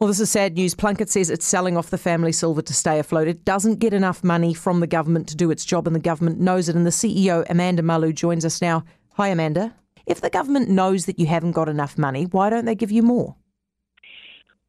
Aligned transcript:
Well, 0.00 0.08
this 0.08 0.20
is 0.20 0.30
sad 0.30 0.54
news. 0.54 0.74
Plunket 0.74 1.10
says 1.10 1.28
it's 1.28 1.44
selling 1.44 1.76
off 1.76 1.90
the 1.90 1.98
family 1.98 2.32
silver 2.32 2.62
to 2.62 2.72
stay 2.72 2.98
afloat. 2.98 3.28
It 3.28 3.44
doesn't 3.44 3.80
get 3.80 3.92
enough 3.92 4.24
money 4.24 4.54
from 4.54 4.80
the 4.80 4.86
government 4.86 5.28
to 5.28 5.36
do 5.36 5.50
its 5.50 5.62
job, 5.62 5.86
and 5.86 5.94
the 5.94 6.00
government 6.00 6.40
knows 6.40 6.70
it. 6.70 6.74
And 6.74 6.86
the 6.86 6.90
CEO, 6.90 7.44
Amanda 7.50 7.82
Malu, 7.82 8.14
joins 8.14 8.46
us 8.46 8.62
now. 8.62 8.82
Hi, 9.16 9.28
Amanda. 9.28 9.74
If 10.06 10.22
the 10.22 10.30
government 10.30 10.70
knows 10.70 11.04
that 11.04 11.18
you 11.18 11.26
haven't 11.26 11.52
got 11.52 11.68
enough 11.68 11.98
money, 11.98 12.24
why 12.24 12.48
don't 12.48 12.64
they 12.64 12.74
give 12.74 12.90
you 12.90 13.02
more? 13.02 13.36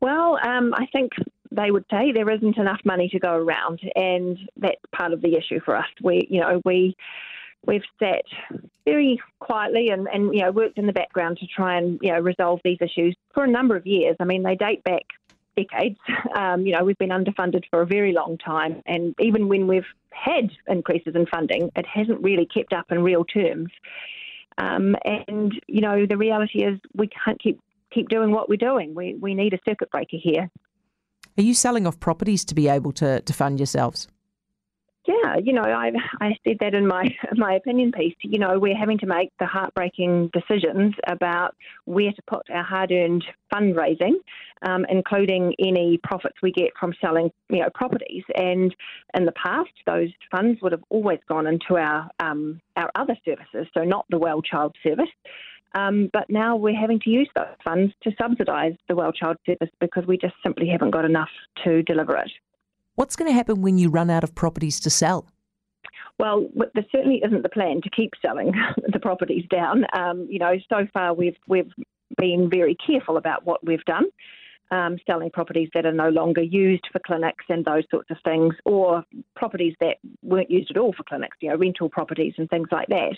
Well, 0.02 0.38
um, 0.44 0.74
I 0.74 0.86
think 0.88 1.14
they 1.50 1.72
would 1.72 1.86
say 1.90 2.12
there 2.12 2.30
isn't 2.30 2.58
enough 2.58 2.82
money 2.84 3.08
to 3.14 3.20
go 3.20 3.34
around, 3.34 3.80
and 3.96 4.38
that's 4.58 4.82
part 4.94 5.14
of 5.14 5.22
the 5.22 5.38
issue 5.38 5.62
for 5.64 5.78
us. 5.78 5.88
We, 6.04 6.28
you 6.30 6.42
know, 6.42 6.62
we 6.66 6.94
we've 7.66 7.84
sat 8.02 8.24
very 8.86 9.22
quietly 9.40 9.90
and, 9.90 10.08
and 10.12 10.34
you 10.34 10.42
know 10.42 10.52
worked 10.52 10.78
in 10.78 10.88
the 10.88 10.94
background 10.94 11.38
to 11.38 11.48
try 11.48 11.78
and 11.78 12.00
you 12.02 12.12
know 12.12 12.20
resolve 12.20 12.60
these 12.64 12.80
issues 12.82 13.16
for 13.34 13.44
a 13.44 13.50
number 13.50 13.76
of 13.76 13.86
years. 13.86 14.16
I 14.20 14.26
mean, 14.26 14.44
they 14.44 14.56
date 14.56 14.84
back 14.84 15.04
decades. 15.56 15.98
Um, 16.36 16.66
you 16.66 16.74
know, 16.74 16.84
we've 16.86 16.98
been 16.98 17.10
underfunded 17.10 17.64
for 17.70 17.82
a 17.82 17.86
very 17.86 18.14
long 18.14 18.38
time, 18.38 18.82
and 18.86 19.14
even 19.20 19.50
when 19.50 19.68
we've 19.68 19.86
had 20.12 20.50
increases 20.68 21.14
in 21.14 21.26
funding, 21.26 21.70
it 21.76 21.86
hasn't 21.86 22.22
really 22.22 22.46
kept 22.46 22.74
up 22.74 22.86
in 22.90 23.04
real 23.04 23.26
terms. 23.26 23.70
Um, 24.58 24.96
and 25.06 25.54
you 25.68 25.82
know, 25.82 26.06
the 26.06 26.18
reality 26.18 26.64
is 26.64 26.80
we 26.96 27.08
can't 27.08 27.40
keep 27.40 27.60
keep 27.94 28.08
doing 28.08 28.32
what 28.32 28.48
we're 28.50 28.56
doing. 28.56 28.96
We 28.96 29.16
we 29.16 29.34
need 29.36 29.54
a 29.54 29.60
circuit 29.68 29.92
breaker 29.92 30.18
here. 30.22 30.50
Are 31.38 31.44
you 31.44 31.54
selling 31.54 31.86
off 31.88 32.00
properties 32.00 32.46
to 32.46 32.56
be 32.56 32.68
able 32.68 32.92
to, 32.94 33.22
to 33.22 33.34
fund 33.34 33.60
yourselves? 33.60 34.08
Yeah, 35.08 35.38
you 35.44 35.52
know, 35.52 35.64
I 35.64 35.92
I 36.20 36.38
said 36.48 36.58
that 36.60 36.76
in 36.76 36.88
my 36.88 37.06
my 37.36 37.56
opinion 37.56 37.92
piece. 37.92 38.16
You 38.22 38.38
know, 38.38 38.60
we're 38.60 38.78
having 38.78 39.00
to 39.00 39.08
make 39.08 39.32
the 39.40 39.48
heartbreaking 39.48 40.32
decisions 40.32 40.94
about 41.08 41.56
where 41.86 42.12
to 42.12 42.22
put 42.28 42.50
our 42.52 42.64
hard-earned 42.64 43.26
fundraising, 43.52 44.14
um, 44.62 44.86
including 44.90 45.56
any 45.60 46.00
profits 46.04 46.36
we 46.44 46.52
get 46.52 46.72
from 46.80 46.94
selling, 47.02 47.32
you 47.50 47.60
know, 47.60 47.70
properties. 47.74 48.24
And 48.36 48.74
in 49.16 49.26
the 49.26 49.32
past, 49.32 49.72
those 49.88 50.10
funds 50.30 50.62
would 50.62 50.72
have 50.72 50.84
always 50.90 51.20
gone 51.28 51.48
into 51.48 51.78
our 51.78 52.08
um, 52.20 52.62
our 52.76 52.92
other 52.94 53.18
services, 53.26 53.68
so 53.76 53.84
not 53.84 54.06
the 54.10 54.20
Well 54.20 54.44
Child 54.44 54.76
Service. 54.84 55.10
Um, 55.74 56.10
but 56.12 56.30
now 56.30 56.58
we're 56.58 56.80
having 56.80 57.00
to 57.00 57.10
use 57.10 57.30
those 57.36 57.46
funds 57.64 57.94
to 58.04 58.12
subsidise 58.22 58.74
the 58.88 58.96
Well 58.96 59.14
Child 59.14 59.38
Service 59.48 59.70
because 59.80 60.06
we 60.06 60.18
just 60.18 60.36
simply 60.44 60.68
haven't 60.68 60.92
got 60.92 61.06
enough 61.06 61.30
to 61.64 61.82
deliver 61.84 62.18
it. 62.18 62.32
What's 63.02 63.16
going 63.16 63.32
to 63.32 63.34
happen 63.34 63.64
when 63.64 63.80
you 63.80 63.90
run 63.90 64.12
out 64.12 64.24
of 64.24 64.36
properties 64.36 64.80
to 64.82 64.92
sell? 64.92 65.26
Well, 66.20 66.48
there 66.54 66.86
certainly 66.92 67.20
isn't 67.26 67.42
the 67.42 67.50
plan 67.50 67.82
to 67.82 67.90
keep 67.90 68.12
selling 68.22 68.54
the 68.94 69.00
properties 69.00 69.44
down. 69.50 69.86
Um, 69.98 70.28
you 70.30 70.38
know, 70.38 70.54
so 70.70 70.86
far 70.94 71.12
we've 71.16 71.36
we've 71.48 71.72
been 72.20 72.48
very 72.48 72.76
careful 72.76 73.18
about 73.18 73.44
what 73.44 73.66
we've 73.66 73.84
done 73.86 74.06
um, 74.72 74.98
selling 75.06 75.30
properties 75.30 75.70
that 75.74 75.86
are 75.86 75.92
no 75.92 76.10
longer 76.10 76.42
used 76.42 76.88
for 76.92 77.00
clinics 77.00 77.46
and 77.50 77.66
those 77.66 77.84
sorts 77.92 78.10
of 78.10 78.18
things, 78.24 78.56
or 78.66 79.04
properties 79.36 79.76
that 79.82 79.98
weren't 80.24 80.50
used 80.50 80.72
at 80.72 80.78
all 80.78 80.94
for 80.94 81.04
clinics, 81.04 81.38
you 81.42 81.50
know, 81.50 81.58
rental 81.58 81.90
properties 81.90 82.34
and 82.38 82.50
things 82.50 82.70
like 82.72 82.88
that. 82.88 83.18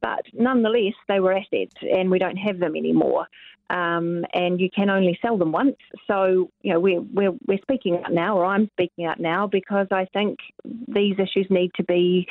But 0.00 0.26
nonetheless, 0.32 0.94
they 1.08 1.20
were 1.20 1.32
assets 1.32 1.74
and 1.80 2.10
we 2.10 2.18
don't 2.18 2.36
have 2.36 2.58
them 2.58 2.76
anymore. 2.76 3.26
Um, 3.70 4.24
and 4.34 4.60
you 4.60 4.68
can 4.68 4.90
only 4.90 5.16
sell 5.22 5.38
them 5.38 5.52
once. 5.52 5.76
So, 6.08 6.50
you 6.62 6.72
know, 6.72 6.80
we're, 6.80 7.00
we're, 7.00 7.32
we're 7.46 7.62
speaking 7.62 8.02
out 8.04 8.12
now, 8.12 8.36
or 8.36 8.44
I'm 8.44 8.68
speaking 8.72 9.04
out 9.04 9.20
now, 9.20 9.46
because 9.46 9.86
I 9.92 10.06
think 10.12 10.38
these 10.88 11.14
issues 11.20 11.46
need 11.50 11.70
to 11.76 11.84
be 11.84 12.26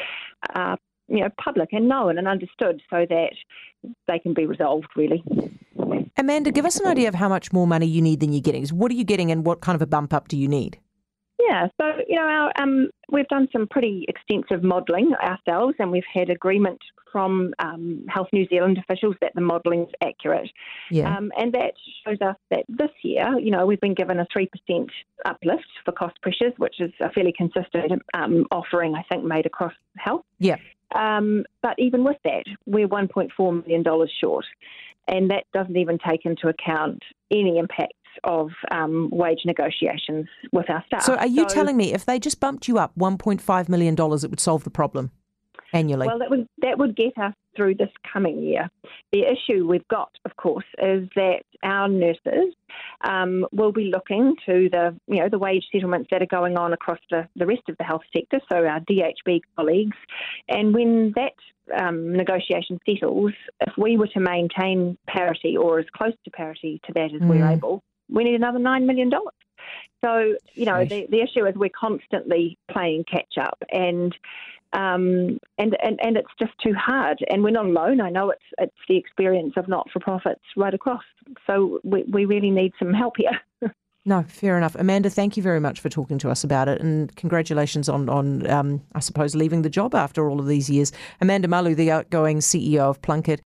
uh, 0.53 0.75
you 1.07 1.21
know, 1.21 1.29
public 1.41 1.69
and 1.71 1.87
known 1.87 2.17
and 2.17 2.27
understood 2.27 2.81
so 2.89 3.05
that 3.09 3.33
they 4.07 4.19
can 4.19 4.33
be 4.33 4.45
resolved, 4.45 4.89
really. 4.95 5.23
Amanda, 6.17 6.51
give 6.51 6.65
us 6.65 6.79
an 6.79 6.87
idea 6.87 7.07
of 7.07 7.15
how 7.15 7.29
much 7.29 7.53
more 7.53 7.67
money 7.67 7.85
you 7.85 8.01
need 8.01 8.19
than 8.19 8.33
you're 8.33 8.41
getting. 8.41 8.65
What 8.67 8.91
are 8.91 8.95
you 8.95 9.03
getting 9.03 9.31
and 9.31 9.45
what 9.45 9.61
kind 9.61 9.75
of 9.75 9.81
a 9.81 9.87
bump 9.87 10.13
up 10.13 10.27
do 10.27 10.37
you 10.37 10.47
need? 10.47 10.79
Yeah, 11.39 11.67
so 11.79 11.85
you 12.07 12.15
know, 12.15 12.27
our, 12.27 12.51
um, 12.61 12.89
we've 13.11 13.27
done 13.29 13.47
some 13.51 13.67
pretty 13.67 14.05
extensive 14.07 14.63
modelling 14.63 15.13
ourselves, 15.15 15.75
and 15.79 15.89
we've 15.89 16.03
had 16.13 16.29
agreement 16.29 16.79
from 17.11 17.53
um, 17.59 18.05
Health 18.07 18.27
New 18.33 18.45
Zealand 18.49 18.77
officials 18.77 19.15
that 19.21 19.31
the 19.33 19.41
modelling 19.41 19.83
is 19.83 19.89
accurate. 20.03 20.49
Yeah. 20.91 21.15
Um, 21.15 21.31
and 21.37 21.53
that 21.53 21.73
shows 22.05 22.17
us 22.21 22.35
that 22.51 22.65
this 22.67 22.91
year, 23.03 23.39
you 23.39 23.51
know, 23.51 23.65
we've 23.65 23.81
been 23.81 23.95
given 23.95 24.19
a 24.19 24.27
three 24.31 24.47
percent 24.47 24.91
uplift 25.25 25.65
for 25.85 25.91
cost 25.91 26.21
pressures, 26.21 26.53
which 26.57 26.79
is 26.79 26.91
a 26.99 27.09
fairly 27.11 27.33
consistent 27.35 28.01
um, 28.13 28.45
offering, 28.51 28.95
I 28.95 29.03
think, 29.09 29.23
made 29.23 29.45
across 29.45 29.73
health. 29.97 30.25
Yeah. 30.39 30.57
Um, 30.95 31.45
but 31.61 31.75
even 31.77 32.03
with 32.03 32.17
that, 32.23 32.43
we're 32.65 32.87
$1.4 32.87 33.67
million 33.67 33.83
short. 34.19 34.45
And 35.07 35.29
that 35.31 35.45
doesn't 35.53 35.75
even 35.75 35.97
take 36.07 36.25
into 36.25 36.47
account 36.47 37.01
any 37.31 37.57
impacts 37.57 37.95
of 38.23 38.49
um, 38.71 39.09
wage 39.11 39.39
negotiations 39.45 40.27
with 40.51 40.69
our 40.69 40.83
staff. 40.87 41.03
So, 41.03 41.15
are 41.15 41.27
you 41.27 41.47
so, 41.47 41.55
telling 41.55 41.77
me 41.77 41.93
if 41.93 42.05
they 42.05 42.19
just 42.19 42.39
bumped 42.39 42.67
you 42.67 42.77
up 42.77 42.91
$1.5 42.97 43.69
million, 43.69 43.95
it 43.95 44.29
would 44.29 44.39
solve 44.39 44.63
the 44.63 44.69
problem? 44.69 45.11
Annually? 45.73 46.07
Well, 46.07 46.19
that 46.19 46.29
would 46.29 46.47
that 46.61 46.77
would 46.77 46.95
get 46.95 47.17
us 47.17 47.33
through 47.55 47.75
this 47.75 47.89
coming 48.11 48.41
year. 48.41 48.69
The 49.11 49.23
issue 49.23 49.67
we've 49.67 49.87
got, 49.87 50.11
of 50.25 50.35
course, 50.37 50.65
is 50.81 51.09
that 51.15 51.43
our 51.63 51.87
nurses 51.87 52.53
um, 53.03 53.45
will 53.51 53.71
be 53.71 53.91
looking 53.93 54.35
to 54.45 54.69
the 54.71 54.95
you 55.07 55.21
know 55.21 55.29
the 55.29 55.39
wage 55.39 55.65
settlements 55.71 56.09
that 56.11 56.21
are 56.21 56.27
going 56.27 56.57
on 56.57 56.73
across 56.73 56.99
the, 57.09 57.27
the 57.35 57.45
rest 57.45 57.63
of 57.69 57.77
the 57.77 57.83
health 57.83 58.03
sector, 58.15 58.39
so 58.51 58.65
our 58.65 58.79
DHB 58.81 59.41
colleagues, 59.55 59.97
and 60.47 60.73
when 60.73 61.13
that 61.15 61.33
um, 61.77 62.13
negotiation 62.13 62.79
settles, 62.87 63.33
if 63.61 63.73
we 63.77 63.97
were 63.97 64.07
to 64.07 64.19
maintain 64.19 64.97
parity 65.07 65.55
or 65.55 65.79
as 65.79 65.85
close 65.95 66.13
to 66.25 66.31
parity 66.31 66.81
to 66.85 66.93
that 66.93 67.13
as 67.13 67.21
mm. 67.21 67.27
we're 67.27 67.47
able, 67.47 67.83
we 68.09 68.23
need 68.23 68.35
another 68.35 68.59
nine 68.59 68.87
million 68.87 69.09
dollars. 69.09 69.33
So, 70.03 70.35
you 70.53 70.65
know, 70.65 70.85
the, 70.85 71.07
the 71.09 71.21
issue 71.21 71.45
is 71.45 71.55
we're 71.55 71.69
constantly 71.77 72.57
playing 72.71 73.03
catch 73.03 73.37
up 73.37 73.61
and 73.69 74.15
um, 74.73 75.39
and, 75.57 75.75
and, 75.81 75.99
and 76.01 76.17
it's 76.17 76.31
just 76.39 76.53
too 76.63 76.73
hard. 76.73 77.19
And 77.29 77.43
we're 77.43 77.49
not 77.49 77.65
alone. 77.65 78.01
I 78.01 78.09
know 78.09 78.29
it's 78.29 78.43
it's 78.57 78.75
the 78.87 78.97
experience 78.97 79.53
of 79.57 79.67
not 79.67 79.89
for 79.91 79.99
profits 79.99 80.43
right 80.55 80.73
across. 80.73 81.03
So 81.47 81.79
we, 81.83 82.03
we 82.03 82.25
really 82.25 82.51
need 82.51 82.73
some 82.77 82.93
help 82.93 83.15
here. 83.17 83.71
no, 84.05 84.23
fair 84.27 84.57
enough. 84.57 84.75
Amanda, 84.75 85.09
thank 85.09 85.37
you 85.37 85.43
very 85.43 85.59
much 85.59 85.79
for 85.79 85.89
talking 85.89 86.17
to 86.19 86.29
us 86.29 86.43
about 86.43 86.67
it, 86.67 86.81
and 86.81 87.15
congratulations 87.15 87.89
on 87.89 88.09
on 88.09 88.49
um, 88.49 88.81
I 88.93 88.99
suppose 88.99 89.35
leaving 89.35 89.61
the 89.61 89.69
job 89.69 89.95
after 89.95 90.29
all 90.29 90.39
of 90.39 90.47
these 90.47 90.69
years. 90.69 90.91
Amanda 91.21 91.47
Malu, 91.47 91.75
the 91.75 91.91
outgoing 91.91 92.39
CEO 92.39 92.81
of 92.81 93.01
Plunket. 93.01 93.37